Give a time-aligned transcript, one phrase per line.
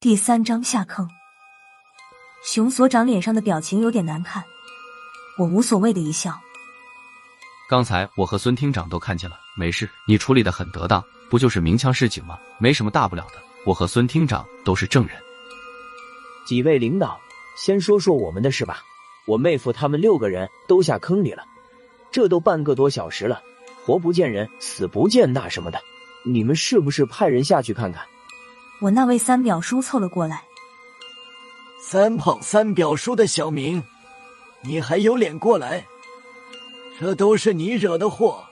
[0.00, 1.08] 第三章下坑。
[2.44, 4.44] 熊所长脸上的表情有点难看，
[5.36, 6.38] 我无所谓的一笑。
[7.68, 12.38] 刚才我和孙厅长都看见了，没事，你处理的很得当，不就是鸣枪示警吗？
[12.60, 13.42] 没什么大不了的。
[13.66, 15.16] 我和孙厅长都是证人。
[16.46, 17.20] 几位领导，
[17.56, 18.80] 先说说我们的事吧。
[19.26, 21.42] 我妹夫他们六个人都下坑里了，
[22.12, 23.42] 这都半个多小时了，
[23.84, 25.80] 活不见人，死不见那什么的。
[26.24, 28.06] 你们是不是派人下去看看？
[28.80, 30.44] 我那位三表叔凑了过来。
[31.80, 33.82] 三胖三表叔的小名，
[34.62, 35.86] 你还有脸过来？
[37.00, 38.44] 这都是你惹的祸。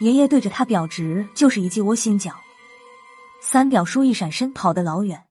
[0.00, 2.32] 爷爷对着他表侄就是一记窝心脚。
[3.40, 5.24] 三表叔一闪身跑得老远。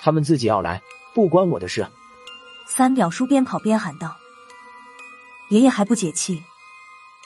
[0.00, 0.80] 他们自己要来，
[1.14, 1.86] 不关我的事。
[2.66, 4.16] 三表叔边跑边喊道。
[5.50, 6.42] 爷爷还不解气，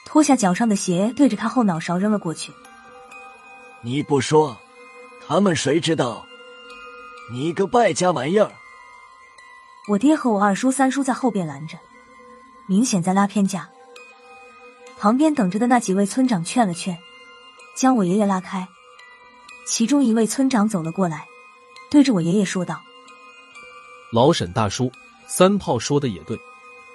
[0.05, 2.51] 脱下脚上的鞋，对着他后脑勺扔了过去。
[3.81, 4.57] 你不说。
[5.27, 6.25] 他们谁知道？
[7.31, 8.51] 你个败家玩意儿！
[9.87, 11.77] 我爹和我二叔、三叔在后边拦着，
[12.67, 13.69] 明显在拉偏架。
[14.99, 16.97] 旁边等着的那几位村长劝了劝，
[17.75, 18.67] 将我爷爷拉开。
[19.65, 21.25] 其中一位村长走了过来，
[21.89, 22.81] 对着我爷爷说道
[24.11, 24.91] ：“老沈大叔，
[25.27, 26.37] 三炮说的也对，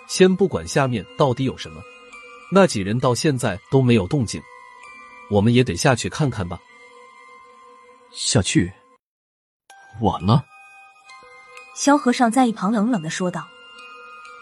[0.06, 1.80] 先不管下面到底有什么，
[2.52, 4.42] 那几人到现在都没有动静，
[5.30, 6.60] 我们也得下去看看吧。”
[8.18, 8.72] 下去，
[10.00, 10.42] 晚了。
[11.74, 13.46] 萧和尚在一旁冷冷的说道：“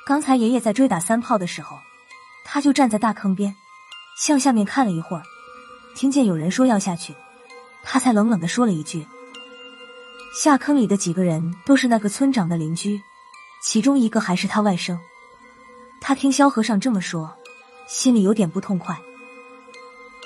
[0.06, 1.76] 刚才爷爷在追打三炮的时候，
[2.44, 3.52] 他就站在大坑边，
[4.16, 5.24] 向下面看了一会儿，
[5.96, 7.16] 听见有人说要下去，
[7.82, 9.04] 他才冷冷的说了一句
[10.40, 13.02] ：‘下坑里的几个人都是那个村长的邻居，
[13.60, 14.96] 其中一个还是他外甥。’
[16.00, 17.36] 他听萧和尚这么说，
[17.88, 18.96] 心里有点不痛快。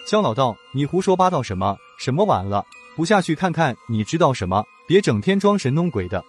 [0.06, 1.78] 萧老道，你胡说八道什么？
[1.98, 2.66] 什么晚了？”
[2.98, 4.66] 不下去看看，你知道什么？
[4.84, 6.24] 别整天装神弄鬼的。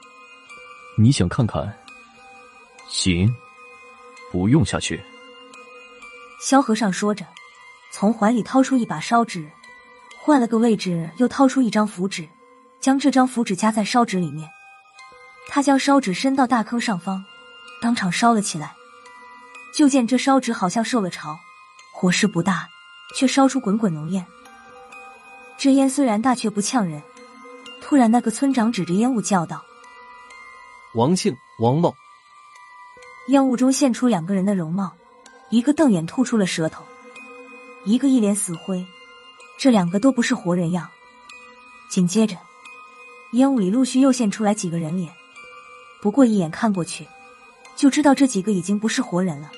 [0.99, 1.75] 你想看看？
[2.87, 3.35] 行，
[4.31, 5.01] 不用下去。
[6.39, 7.25] 萧和尚说着，
[7.91, 9.49] 从怀里掏出一把烧纸，
[10.19, 12.29] 换了个位置，又掏出一张符纸，
[12.79, 14.47] 将这张符纸夹在烧纸里面。
[15.47, 17.25] 他将烧纸伸到大坑上方，
[17.81, 18.75] 当场烧了起来。
[19.73, 21.35] 就见这烧纸好像受了潮，
[21.95, 22.69] 火势不大，
[23.15, 24.23] 却烧出滚滚浓烟。
[25.59, 27.03] 这烟虽然大，却不呛人。
[27.81, 29.61] 突然，那个村长指着烟雾叫道
[30.95, 31.93] ：“王庆、王茂！”
[33.27, 34.93] 烟雾中现出两个人的容貌，
[35.49, 36.81] 一个瞪眼吐出了舌头，
[37.83, 38.85] 一个一脸死灰。
[39.57, 40.89] 这两个都不是活人样。
[41.89, 42.37] 紧接着，
[43.33, 45.11] 烟雾里陆续又现出来几个人脸，
[46.01, 47.05] 不过一眼看过去，
[47.75, 49.51] 就知道这几个已经不是活人了。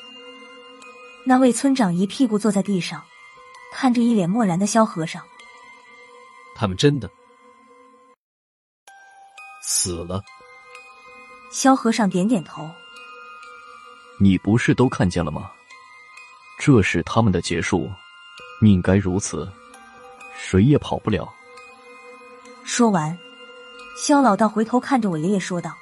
[1.25, 3.03] 那位村长一屁股坐在地上，
[3.71, 5.21] 看着一脸漠然的萧和尚。
[6.61, 7.09] 他们真的
[9.63, 10.21] 死了。
[11.51, 12.69] 萧和尚点点头。
[14.19, 15.51] 你不是都看见了吗？
[16.59, 17.89] 这是他们的结束，
[18.61, 19.51] 命该如此，
[20.37, 21.27] 谁也跑不了。
[22.63, 23.17] 说完，
[23.97, 25.75] 萧老道回头看着我爷爷说道：“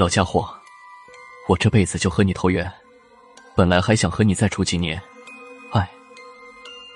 [0.00, 0.58] 老家伙，
[1.50, 2.72] 我这辈子就和你投缘，
[3.54, 4.98] 本来还想和你再处几年，
[5.72, 5.86] 哎，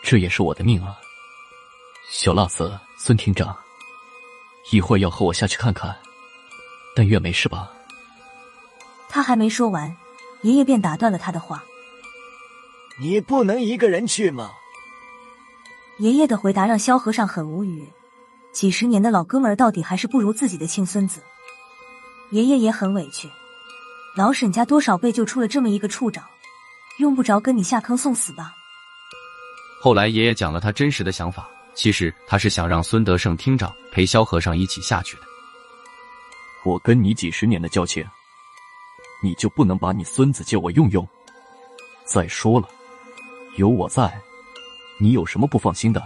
[0.02, 0.98] 这也是我的命啊。”
[2.10, 3.54] 小辣子，孙厅长，
[4.72, 5.94] 一会儿要和我下去看看，
[6.96, 7.70] 但愿没事吧。
[9.10, 9.94] 他还没说完，
[10.40, 11.62] 爷爷便打断了他的话
[12.98, 14.50] ：“你不能一个人去吗？”
[16.00, 17.86] 爷爷的回答让萧和尚很无语。
[18.52, 21.22] 几十年的老哥们儿，到底还是不如自己的亲孙子。
[22.30, 23.30] 爷爷也很委屈，
[24.16, 26.24] 老沈家多少辈就出了这么一个处长，
[26.98, 28.54] 用不着跟你下坑送死吧。
[29.82, 31.46] 后来爷爷讲了他真实的想法。
[31.78, 35.22] 其实他是想让孙德胜厅长陪萧和尚一起下去的。
[36.64, 38.04] 我跟你几十年的交情，
[39.22, 41.08] 你就不能把你孙子借我用用？
[42.04, 42.68] 再说了，
[43.54, 44.20] 有我在，
[44.98, 46.02] 你有什么不放心的？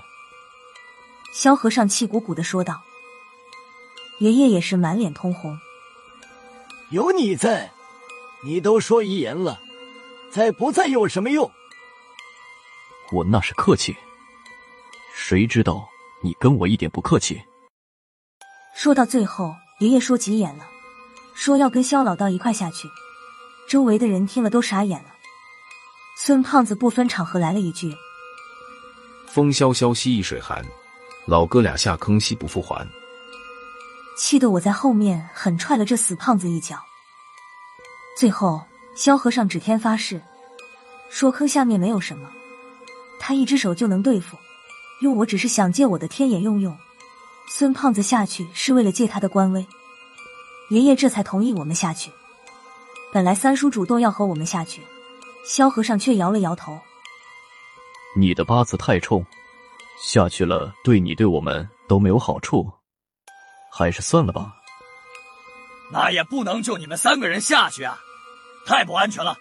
[1.32, 2.82] 萧和尚气鼓鼓的说道。
[4.18, 5.58] 爷爷也是满脸通红。
[6.90, 7.72] 有你在，
[8.44, 9.58] 你都说遗言了，
[10.30, 11.50] 在不在有什么用？
[13.10, 13.96] 我那是客气。
[15.32, 15.88] 谁知道
[16.22, 17.42] 你跟我一点不客气？
[18.74, 20.66] 说到最后，爷爷说急眼了，
[21.32, 22.86] 说要跟肖老道一块下去。
[23.66, 25.08] 周围的人听了都傻眼了。
[26.18, 27.96] 孙胖子不分场合来了一句
[29.26, 30.62] ：“风萧萧兮易水寒，
[31.24, 32.86] 老哥俩下坑兮不复还。”
[34.18, 36.76] 气得我在后面狠踹了这死胖子一脚。
[38.18, 38.60] 最后，
[38.94, 40.20] 萧和尚指天发誓，
[41.08, 42.28] 说坑下面没有什么，
[43.18, 44.36] 他一只手就能对付。
[45.02, 46.78] 用我只是想借我的天眼用用，
[47.48, 49.66] 孙胖子下去是为了借他的官威，
[50.70, 52.08] 爷爷这才同意我们下去。
[53.12, 54.80] 本来三叔主动要和我们下去，
[55.44, 56.78] 萧和尚却摇了摇头。
[58.16, 59.26] 你的八字太冲，
[60.00, 62.70] 下去了对你对我们都没有好处，
[63.72, 64.52] 还是算了吧。
[65.90, 67.98] 那也不能就你们三个人下去啊，
[68.64, 69.36] 太不安全了。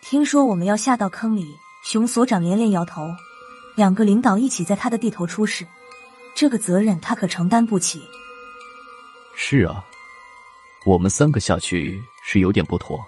[0.00, 1.54] 听说我们要下到坑里，
[1.84, 3.14] 熊所长连连摇头。
[3.76, 5.66] 两个领导一起在他的地头出事，
[6.34, 8.02] 这个责任他可承担不起。
[9.34, 9.84] 是啊，
[10.86, 12.98] 我们三个下去是有点不妥。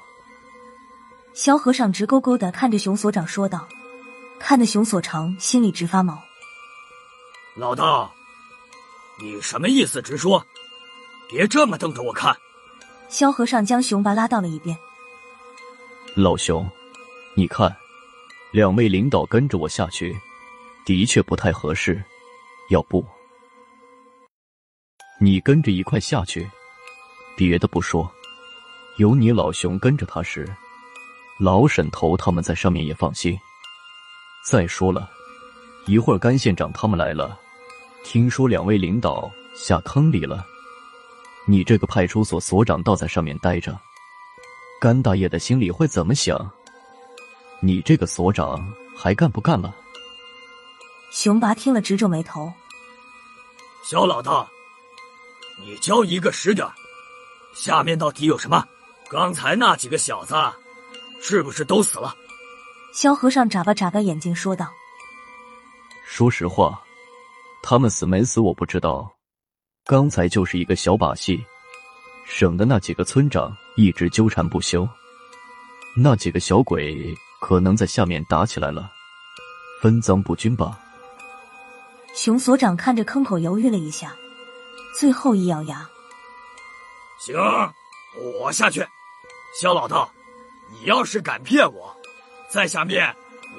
[1.32, 3.67] 萧和尚直勾勾的看着熊所长说道，
[4.38, 6.23] 看得熊所长心里直发毛。
[7.56, 8.11] 老大，
[9.19, 10.03] 你什么意思？
[10.03, 10.44] 直说，
[11.31, 12.37] 别这么瞪着我看。
[13.09, 14.76] 萧和尚将熊拔拉到了一边。
[16.14, 16.69] 老熊，
[17.35, 17.75] 你看，
[18.50, 20.14] 两位领导跟着我下去。
[20.88, 22.02] 的确不太合适，
[22.70, 23.05] 要不
[25.20, 26.49] 你跟着一块下去？
[27.37, 28.11] 别的不说，
[28.96, 30.49] 有你老熊跟着他时，
[31.38, 33.38] 老沈头他们在上面也放心。
[34.46, 35.11] 再说了，
[35.85, 37.38] 一会儿甘县长他们来了，
[38.02, 40.43] 听说两位领导下坑里了，
[41.46, 43.79] 你这个派出所所长倒在上面待着，
[44.81, 46.50] 甘大爷的心里会怎么想？
[47.61, 49.76] 你这个所长还干不干了？
[51.11, 52.53] 熊拔听了，直皱眉头。
[53.83, 54.47] 小老大，
[55.61, 56.67] 你教一个实点
[57.55, 58.67] 下面到底有什么？
[59.11, 60.35] 刚才那几个小子，
[61.23, 62.15] 是不是都死了？
[62.93, 64.71] 萧和尚眨巴眨巴眼睛说道
[66.05, 66.79] ：“说实话，
[67.63, 69.11] 他们死没死我不知道。
[69.87, 71.43] 刚才就是一个小把戏，
[72.27, 74.87] 省得那几个村长一直纠缠不休。
[75.97, 78.91] 那几个小鬼可能在下面打起来了，
[79.81, 80.79] 分赃不均吧。”
[82.15, 84.17] 熊所长看着坑口，犹豫了一下，
[84.99, 85.89] 最后一咬牙
[87.21, 87.37] ：“行，
[88.43, 88.87] 我下去。
[89.61, 90.09] 肖老头，
[90.71, 91.97] 你要是敢骗我，
[92.51, 93.15] 在下面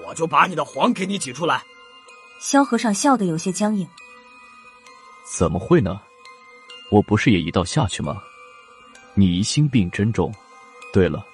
[0.05, 1.63] 我就把你的黄给你挤出来。”
[2.39, 3.87] 萧和尚笑得有些僵硬
[5.25, 6.01] ：“怎么会呢？
[6.91, 8.21] 我不是也一道下去吗？
[9.13, 10.33] 你疑心病真重。
[10.91, 11.25] 对了，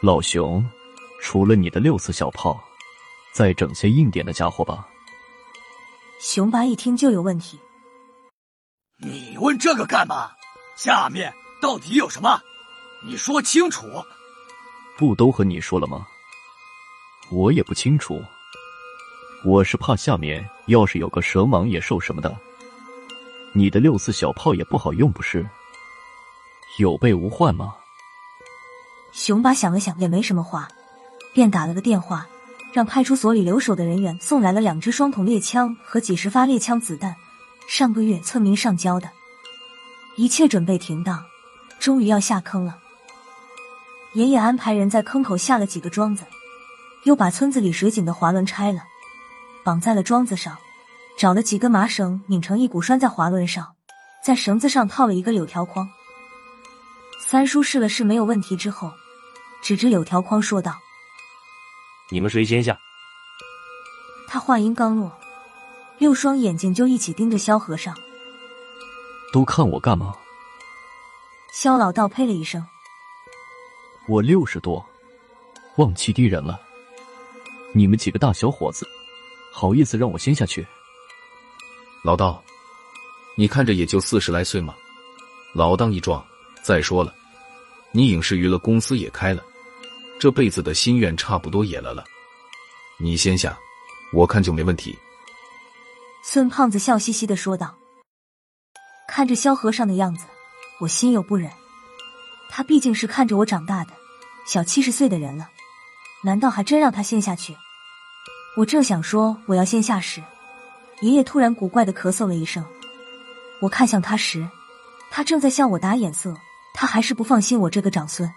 [0.00, 0.64] 老熊，
[1.20, 2.62] 除了你的六四小炮，
[3.32, 4.87] 再整些硬点的家伙吧。”
[6.20, 7.60] 熊八一听就有问题，
[9.00, 10.32] 你问这个干嘛？
[10.76, 11.32] 下面
[11.62, 12.40] 到底有什么？
[13.04, 13.86] 你说清楚。
[14.96, 16.04] 不都和你说了吗？
[17.30, 18.20] 我也不清楚。
[19.44, 22.36] 我是怕下面要是有个蛇蟒野兽什么的，
[23.52, 25.48] 你的六四小炮也不好用，不是？
[26.78, 27.76] 有备无患吗？
[29.12, 30.68] 熊八想了想，也没什么话，
[31.32, 32.26] 便打了个电话。
[32.72, 37.16] 让派出所里留守的人员送来了两支双筒猎枪和几十发猎枪子弹，
[37.68, 39.08] 上个月村民上交的，
[40.16, 41.24] 一切准备停当，
[41.78, 42.78] 终于要下坑了。
[44.12, 46.24] 爷爷安排人在坑口下了几个桩子，
[47.04, 48.82] 又把村子里水井的滑轮拆了，
[49.64, 50.56] 绑在了桩子上，
[51.18, 53.74] 找了几根麻绳拧成一股拴在滑轮上，
[54.22, 55.88] 在绳子上套了一个柳条筐。
[57.20, 58.92] 三叔试了试没有问题之后，
[59.62, 60.74] 指着柳条筐说道。
[62.10, 62.78] 你们谁先下？
[64.26, 65.12] 他话音刚落，
[65.98, 67.94] 六双眼睛就一起盯着萧和尚。
[69.32, 70.14] 都看我干嘛？
[71.52, 72.66] 萧老道呸了一声
[74.08, 74.84] ：“我六十多，
[75.76, 76.58] 望气低人了。
[77.74, 78.88] 你们几个大小伙子，
[79.52, 80.66] 好意思让我先下去？
[82.02, 82.42] 老道，
[83.36, 84.74] 你看着也就四十来岁嘛，
[85.52, 86.24] 老当益壮。
[86.62, 87.14] 再说了，
[87.92, 89.42] 你影视娱乐公司也开了。”
[90.18, 92.04] 这辈子的心愿差不多也了了，
[92.98, 93.56] 你先下，
[94.12, 94.98] 我看就没问题。
[96.24, 97.74] 孙胖子笑嘻嘻的说道。
[99.06, 100.26] 看着萧和尚的样子，
[100.80, 101.50] 我心有不忍。
[102.50, 103.92] 他毕竟是看着我长大的，
[104.46, 105.48] 小七十岁的人了，
[106.24, 107.56] 难道还真让他先下去？
[108.56, 110.22] 我正想说我要先下时，
[111.00, 112.64] 爷爷突然古怪的咳嗽了一声。
[113.60, 114.48] 我看向他时，
[115.10, 116.34] 他正在向我打眼色，
[116.74, 118.28] 他还是不放心我这个长孙。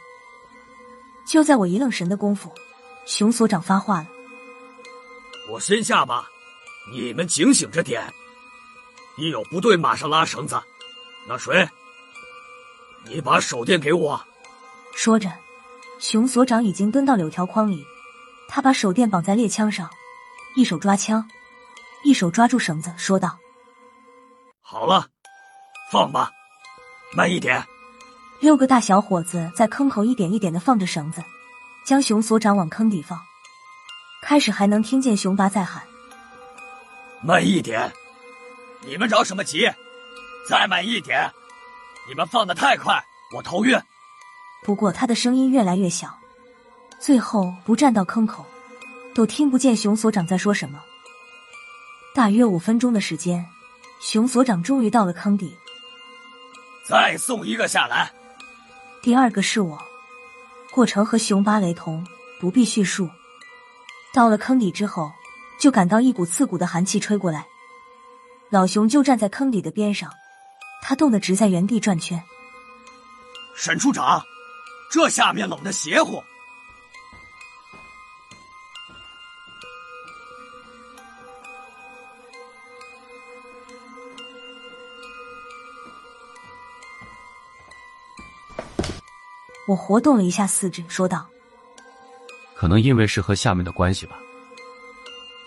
[1.26, 2.54] 就在我一愣神的功夫，
[3.06, 4.08] 熊所长发话了
[5.50, 6.30] ：“我先下吧，
[6.92, 8.02] 你们警醒着点，
[9.18, 10.62] 一有不对马上拉绳子。
[11.28, 11.70] 那谁，
[13.06, 14.22] 你把手电给我。”
[14.94, 15.32] 说着，
[16.00, 17.86] 熊所长已经蹲到柳条筐里，
[18.50, 19.90] 他把手电绑在猎枪上，
[20.56, 21.26] 一手抓枪，
[22.04, 23.38] 一手抓住绳子，说道
[24.60, 25.08] ：“好了，
[25.92, 26.30] 放吧，
[27.16, 27.66] 慢一点。”
[28.42, 31.24] 六个大小伙子在坑口一点一点的放着绳子，
[31.86, 33.22] 将熊所长往坑底放。
[34.24, 35.84] 开始还能听见熊拔在喊
[37.22, 37.94] ：“慢一点，
[38.84, 39.70] 你们着什么急？
[40.50, 41.32] 再慢一点！
[42.10, 43.06] 你们放的太快，
[43.36, 43.80] 我头晕。
[44.64, 46.18] 不过他的声音越来越小，
[47.00, 48.44] 最后不站到坑口，
[49.14, 50.82] 都听不见熊所长在说什么。
[52.16, 53.46] 大约五分钟的时间，
[54.00, 55.56] 熊所长终于到了坑底。
[56.90, 58.12] 再送一个下来。
[59.04, 59.80] 第二个是我，
[60.72, 62.06] 过程和熊八雷同，
[62.40, 63.10] 不必叙述。
[64.14, 65.12] 到了坑底之后，
[65.60, 67.48] 就感到一股刺骨的寒气吹过来。
[68.52, 70.12] 老熊就站在坑底的边上，
[70.84, 72.22] 他冻得直在原地转圈。
[73.56, 74.24] 沈处长，
[74.92, 76.24] 这下面冷的邪乎。
[89.72, 91.26] 我活动了一下四肢，说道
[92.54, 94.18] ：“可能因为是和下面的关系吧。”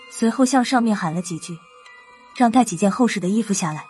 [0.09, 1.55] 随后向上面喊了几句，
[2.35, 3.85] 让带几件厚实的衣服下来。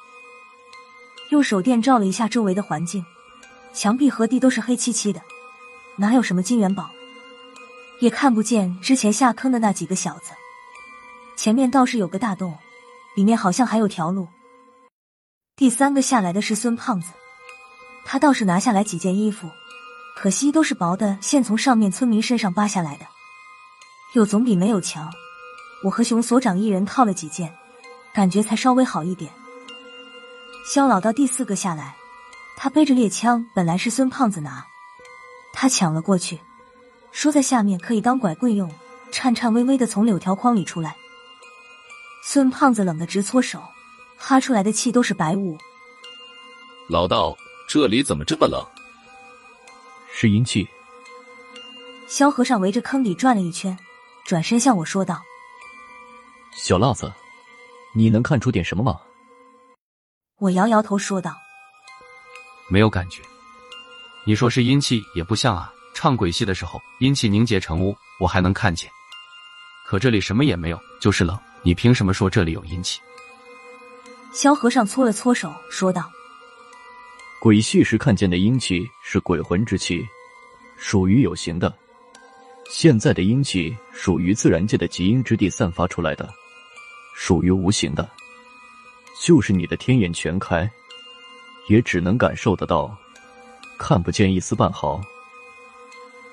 [1.29, 3.05] 用手电照了一下周围的环境，
[3.73, 5.21] 墙壁和地都是黑漆漆的，
[5.95, 6.89] 哪有什么金元宝？
[8.01, 10.31] 也看不见之前下坑的那几个小子。
[11.37, 12.57] 前面倒是有个大洞，
[13.15, 14.27] 里面好像还有条路。
[15.55, 17.13] 第三个下来的是孙胖子，
[18.03, 19.49] 他倒是拿下来几件衣服。
[20.15, 23.05] 可惜都是薄的，线从上面村民身上扒下来的，
[24.13, 25.12] 有总比没有强。
[25.84, 27.53] 我和熊所长一人套了几件，
[28.13, 29.31] 感觉才稍微好一点。
[30.65, 31.95] 肖老道第四个下来，
[32.57, 34.65] 他背着猎枪，本来是孙胖子拿，
[35.53, 36.39] 他抢了过去，
[37.12, 38.72] 说在下面可以当拐棍用，
[39.12, 40.95] 颤颤巍巍的从柳条筐里出来。
[42.24, 43.62] 孙胖子冷得直搓手，
[44.17, 45.55] 哈出来的气都是白雾。
[46.89, 47.36] 老道，
[47.69, 48.65] 这里怎么这么冷？
[50.17, 50.65] 是阴气。
[52.07, 53.77] 萧和尚围着坑里转了一圈，
[54.25, 55.22] 转身向我说道
[56.55, 57.12] ：“小辣子，
[57.93, 58.98] 你能看出点什么吗？”
[60.39, 61.36] 我摇摇头说道
[62.72, 63.22] ：“没有感觉。
[64.25, 65.69] 你说是阴气也不像啊。
[65.93, 68.89] 唱鬼戏的时候，阴气凝结成雾，我还能看见。
[69.86, 71.38] 可这里什么也没有，就是冷。
[71.62, 73.01] 你凭什么说这里有阴气？”
[74.31, 76.10] 萧和尚搓了搓手，说道。
[77.45, 80.03] 鬼戏时看见的阴气是鬼魂之气，
[80.77, 81.71] 属于有形的；
[82.71, 86.27] 现在的阴气属于自然界的极阴之地散发出来的，
[87.15, 88.09] 属于无形的。
[89.21, 90.67] 就是你的天眼全开，
[91.69, 92.97] 也只能感受得到，
[93.77, 94.99] 看不见一丝半毫。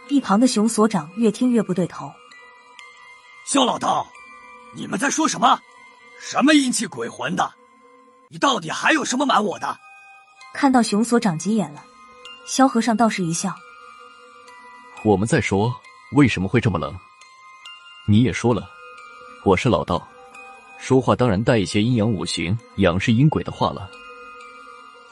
[0.08, 2.10] 一旁的熊所长越听越不对头。
[3.44, 4.06] 肖老道，
[4.74, 5.60] 你们在说什么？
[6.18, 7.52] 什么阴气鬼魂的？
[8.30, 9.78] 你到底还有什么瞒我的？
[10.54, 11.82] 看到熊所长急眼了，
[12.44, 13.54] 萧和尚倒是一笑
[15.02, 15.74] ：“我们在说
[16.12, 16.94] 为什么会这么冷，
[18.06, 18.68] 你也说了，
[19.44, 20.06] 我是老道，
[20.78, 23.90] 说话当然带一些阴阳五行、阳是阴鬼的话了。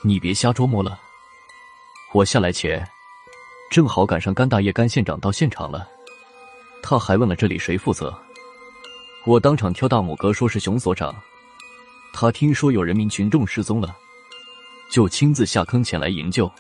[0.03, 1.01] 你别瞎琢磨了。
[2.13, 2.87] 我下来前，
[3.71, 5.89] 正好赶上甘大爷甘县长到现场了，
[6.83, 8.17] 他还问了这里谁负责，
[9.25, 11.15] 我当场挑大拇哥，说是熊所长。
[12.13, 13.97] 他听说有人民群众失踪了。”
[14.91, 16.51] 就亲自下坑前来营救。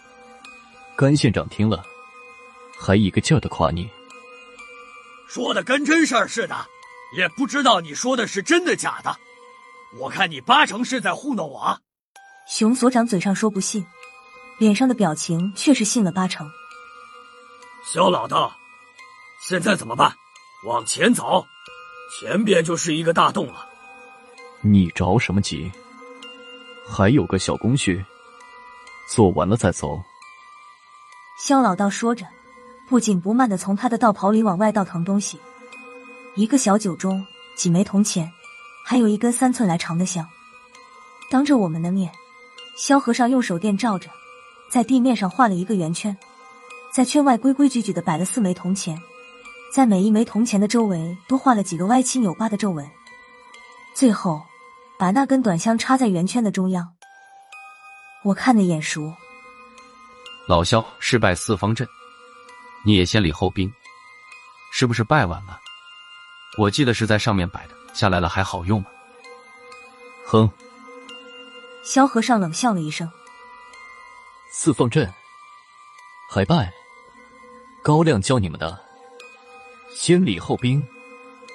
[0.97, 1.83] 甘县长听了，
[2.79, 3.89] 还一个劲儿的夸你，
[5.27, 6.67] 说的跟真事儿似的，
[7.17, 9.17] 也不知道你说的是真的假的。
[9.99, 11.81] 我看你八成是在糊弄我。
[12.49, 13.85] 熊所长嘴上说不信，
[14.59, 16.51] 脸上的表情却是信了八成。
[17.85, 18.55] 肖老道，
[19.49, 20.15] 现在怎么办？
[20.67, 21.47] 往前走，
[22.13, 23.67] 前边就是一个大洞了。
[24.61, 25.73] 你着什么急？
[26.87, 28.05] 还有个小工序。
[29.11, 30.01] 做完了再走。
[31.37, 32.25] 肖老道说着，
[32.89, 35.39] 不紧不慢的从他的道袍里往外倒腾东西。
[36.37, 37.21] 一个小酒盅，
[37.57, 38.31] 几枚铜钱，
[38.87, 40.25] 还有一根三寸来长的香。
[41.29, 42.13] 当着我们的面，
[42.77, 44.09] 萧和尚用手电照着，
[44.71, 46.17] 在地面上画了一个圆圈，
[46.93, 48.97] 在圈外规规矩矩的摆了四枚铜钱，
[49.75, 52.89] 在每一枚铜钱的周围都画了几个歪七扭八的皱纹。
[53.93, 54.41] 最后，
[54.97, 56.93] 把那根短香插在圆圈的中央。
[58.23, 59.15] 我看的眼熟，
[60.47, 61.89] 老萧是拜四方阵，
[62.85, 63.73] 你也先礼后兵，
[64.73, 65.59] 是不是拜晚了？
[66.59, 68.91] 我记得是在上面摆的，下来了还好用吗？
[70.27, 70.51] 哼！
[71.83, 73.11] 萧和尚冷笑了一声
[74.53, 75.11] ：“四方阵
[76.29, 76.71] 还拜？
[77.83, 78.79] 高亮教你们的，
[79.95, 80.87] 先礼后兵，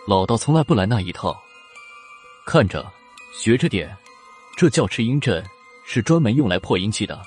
[0.08, 1.40] 老道从来不来那一套。
[2.44, 2.92] 看着，
[3.32, 3.96] 学着点，
[4.58, 5.48] 这叫赤阴阵。”
[5.86, 7.22] 是专门用来破阴气的。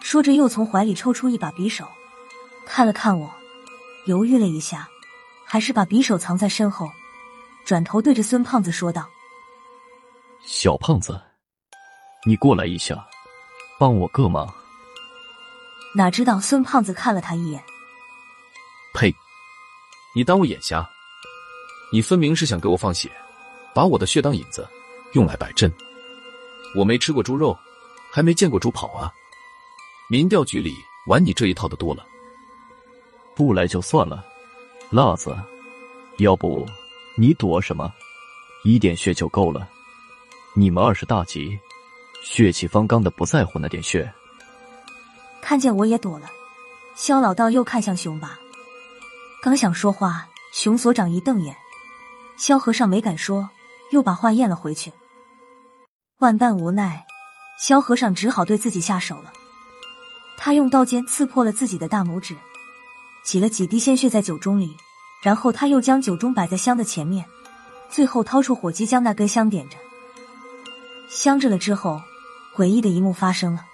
[0.00, 1.88] 说着，又从怀里抽出一把匕首，
[2.66, 3.32] 看了看我，
[4.06, 4.88] 犹豫了一下，
[5.44, 6.90] 还是把匕首藏在身后，
[7.64, 9.08] 转头对着孙胖子说道
[10.44, 11.18] ：“小胖子，
[12.26, 13.04] 你过来一下，
[13.78, 14.46] 帮我个忙。
[15.96, 17.64] 哪知道孙胖子看了他一眼，
[18.92, 19.14] 呸！
[20.14, 20.86] 你当我眼瞎？
[21.90, 23.10] 你分明是想给我放血，
[23.74, 24.68] 把我的血当引子，
[25.12, 25.72] 用来摆阵。
[26.74, 27.56] 我没吃过猪肉，
[28.10, 29.12] 还没见过猪跑啊！
[30.08, 30.74] 民调局里
[31.06, 32.04] 玩你这一套的多了。
[33.34, 34.24] 不来就算了，
[34.90, 35.36] 辣子，
[36.18, 36.66] 要不
[37.16, 37.92] 你躲什么？
[38.64, 39.68] 一点血就够了。
[40.54, 41.58] 你们二十大几，
[42.22, 44.12] 血气方刚的不在乎那点血。
[45.40, 46.30] 看见我也躲了，
[46.94, 48.38] 肖老道又看向熊爸，
[49.42, 51.56] 刚想说话，熊所长一瞪眼，
[52.36, 53.50] 肖和尚没敢说，
[53.90, 54.92] 又把话咽了回去。
[56.18, 57.04] 万般无奈，
[57.58, 59.32] 萧和尚只好对自己下手了。
[60.36, 62.36] 他用刀尖刺破了自己的大拇指，
[63.24, 64.76] 挤了几滴鲜血在酒盅里，
[65.22, 67.26] 然后他又将酒盅摆在香的前面，
[67.90, 69.76] 最后掏出火机将那根香点着。
[71.08, 72.00] 香着了之后，
[72.56, 73.64] 诡异的一幕发生了。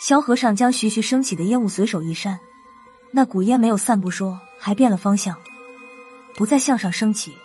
[0.00, 2.40] 萧和尚将徐徐升起的烟雾随手一扇，
[3.10, 5.36] 那股烟没有散不说，还变了方向，
[6.34, 7.36] 不再向上升起，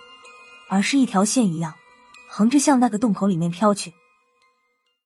[0.70, 1.74] 而是一条线一样，
[2.32, 3.92] 横着向那个洞口里面飘去。